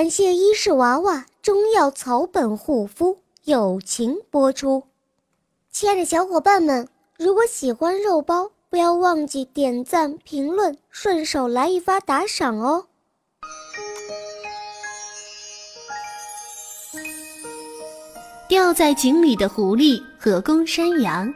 [0.00, 4.84] 感谢伊氏娃娃中药草本护肤友情播出。
[5.70, 6.88] 亲爱的小伙伴们，
[7.18, 12.86] 如果喜欢肉包，不要忘记点赞、评论，顺手来一发打赏哦。
[18.48, 21.30] 掉在井里的狐狸和公山羊。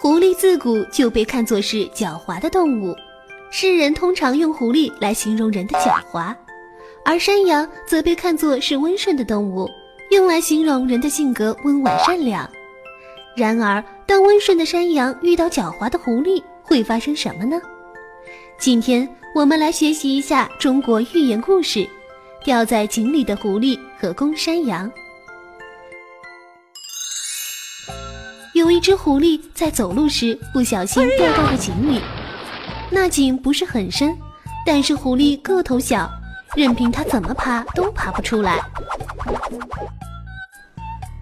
[0.00, 2.94] 狐狸自古就被看作是狡猾的动物，
[3.50, 6.34] 世人通常用狐狸来形容人的狡猾，
[7.04, 9.68] 而山羊则被看作是温顺的动物，
[10.10, 12.48] 用来形容人的性格温婉善良。
[13.36, 17.60] 然而，当温顺的山羊遇到狡猾的狐狸，会发生什么呢？
[18.58, 21.88] 今天我们来学习一下中国寓言故事。
[22.44, 24.88] 掉在井里的狐狸和公山羊。
[28.54, 32.00] 有一只狐狸在走路时不小心掉到了井里，
[32.90, 34.16] 那井不是很深，
[34.64, 36.08] 但是狐狸个头小，
[36.54, 38.60] 任凭它怎么爬都爬不出来。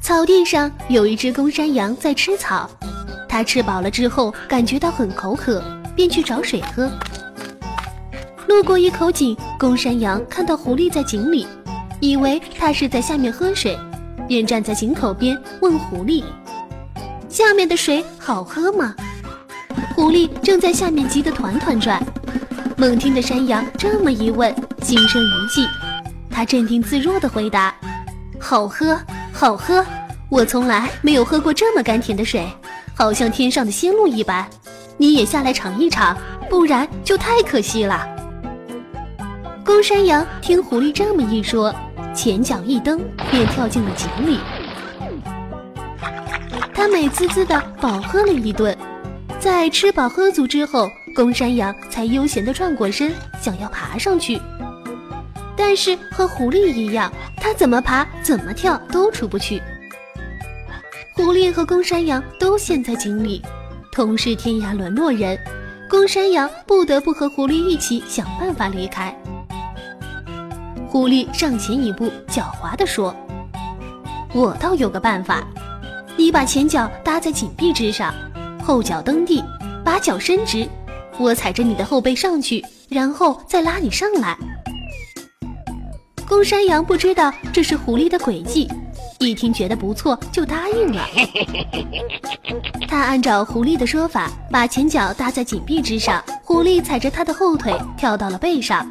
[0.00, 2.68] 草地上有一只公山羊在吃草，
[3.28, 5.62] 它吃饱了之后感觉到很口渴，
[5.94, 6.90] 便去找水喝。
[8.48, 11.46] 路过一口井，公山羊看到狐狸在井里，
[12.00, 13.78] 以为它是在下面喝水，
[14.26, 16.24] 便站在井口边问狐狸
[17.30, 18.94] ：“下面的水好喝吗？”
[19.94, 22.02] 狐狸正在下面急得团团转，
[22.76, 25.66] 猛听的山羊这么一问，心生一计，
[26.30, 27.74] 他镇定自若地回答
[28.40, 28.98] ：“好喝，
[29.32, 29.84] 好喝，
[30.30, 32.50] 我从来没有喝过这么甘甜的水，
[32.94, 34.46] 好像天上的仙露一般。
[34.96, 36.16] 你也下来尝一尝，
[36.48, 38.06] 不然就太可惜了。”
[39.64, 41.74] 公山羊听狐狸这么一说，
[42.14, 44.38] 前脚一蹬，便跳进了井里。
[46.74, 48.76] 他美滋滋的饱喝了一顿，
[49.42, 54.40] 在吃饱喝足之后，公山羊才悠闲地转过身，想要爬上去。
[55.56, 59.60] 但是和狐狸一样，它怎么爬怎么跳都出不去。
[61.12, 63.42] 狐狸和公山羊都陷在井里，
[63.90, 65.36] 同是天涯沦落人，
[65.90, 69.12] 公山羊不得不和狐狸一起想办法离开。
[70.86, 73.12] 狐狸上前一步，狡猾地说
[74.32, 75.42] ：“我倒有个办法，
[76.16, 78.14] 你把前脚搭在井壁之上，
[78.62, 79.42] 后脚蹬地，
[79.84, 80.68] 把脚伸直，
[81.18, 84.36] 我踩着你的后背上去，然后再拉你上来。”
[86.26, 88.66] 公山羊不知道这是狐狸的诡计，
[89.18, 91.04] 一听觉得不错，就答应了。
[92.88, 98.88] 他按照狐狸的说法，把前脚搭在井壁之上，狐狸踩着他的后腿跳到了背上。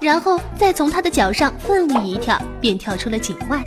[0.00, 3.62] 然后再从他的脚上奋力一跳，便跳出了井外。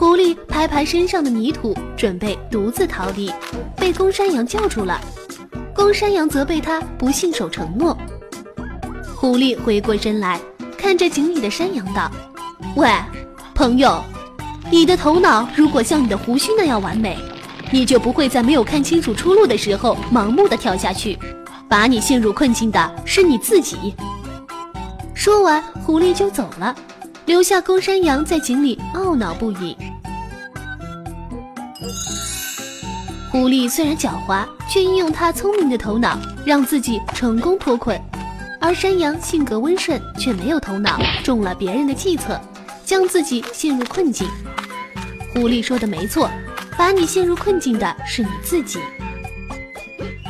[0.00, 3.30] 狐狸拍拍身上的泥土，准备独自逃离，
[3.76, 4.98] 被公山羊叫住了。
[5.74, 7.94] 公山羊责备他不信守承诺。
[9.14, 10.40] 狐狸回过身来，
[10.78, 12.10] 看着井里的山羊道
[12.76, 12.88] ：“喂，
[13.54, 14.02] 朋友，
[14.70, 17.18] 你的头脑如果像你的胡须那样完美，
[17.70, 21.18] 你就不会在没有看清楚出路的时候盲目的跳下去。
[21.68, 23.94] 把你陷入困境的是你自己。”
[25.12, 26.74] 说完，狐狸就走了，
[27.26, 29.76] 留下公山羊在井里懊恼不已。
[33.30, 37.96] 狐狸虽然狡猾，却应用他聪明的头脑，让自己成功脱困；
[38.60, 42.40] 而山羊性格温顺，却没有头脑，中了别人的计策，
[42.84, 44.28] 将自己陷入困境。
[45.32, 46.28] 狐狸说的没错，
[46.76, 48.80] 把你陷入困境的是你自己。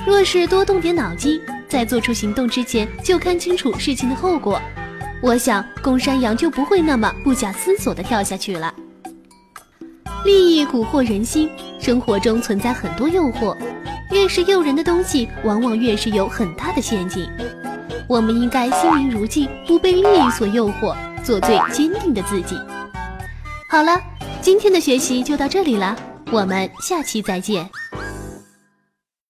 [0.07, 4.61] 若是多动点脑筋，在做出行动之前就看清楚事情的后果。
[5.23, 8.75] 我想，公山羊就不会那么不假思索地跳下去了。
[10.25, 11.49] 利益蛊惑人心，
[11.79, 13.57] 生活中存在很多诱惑，
[14.11, 17.27] 越是诱人的东西，往往越是有很大的陷阱。
[18.07, 20.95] 我们应该心明如镜，不被利益所诱惑，
[21.25, 22.55] 做最坚定的自己。
[23.71, 23.99] 好了，
[24.43, 25.97] 今天的学习就到这里了，
[26.31, 27.69] 我们下期再见。